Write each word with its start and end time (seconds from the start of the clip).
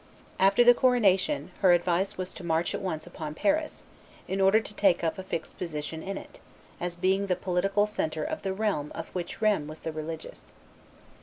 After 0.39 0.63
the 0.63 0.73
coronation, 0.73 1.51
her 1.61 1.73
advice 1.73 2.17
was 2.17 2.33
to 2.33 2.43
march 2.43 2.73
at 2.73 2.81
once 2.81 3.05
upon 3.05 3.35
Paris, 3.35 3.83
in 4.27 4.41
order 4.41 4.59
to 4.59 4.73
take 4.73 5.03
up 5.03 5.19
a 5.19 5.23
fixed 5.23 5.59
position 5.59 6.01
in 6.01 6.17
it, 6.17 6.39
as 6.79 6.95
being 6.95 7.27
the 7.27 7.35
political 7.35 7.85
centre 7.85 8.23
of 8.23 8.41
the 8.41 8.51
realm 8.51 8.91
of 8.95 9.09
which 9.09 9.43
Rheims 9.43 9.69
was 9.69 9.81
the 9.81 9.91
religious. 9.91 10.55